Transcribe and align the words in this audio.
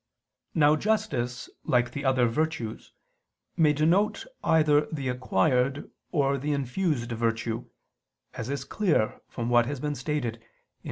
Now 0.55 0.75
justice, 0.75 1.47
like 1.63 1.91
the 1.91 2.05
other 2.05 2.25
virtues, 2.25 2.91
may 3.55 3.71
denote 3.71 4.25
either 4.43 4.87
the 4.91 5.09
acquired 5.09 5.91
or 6.11 6.39
the 6.39 6.53
infused 6.53 7.11
virtue, 7.11 7.69
as 8.33 8.49
is 8.49 8.63
clear 8.65 9.21
from 9.27 9.51
what 9.51 9.67
has 9.67 9.79
been 9.79 9.93
stated 9.93 10.39
(Q. 10.39 10.47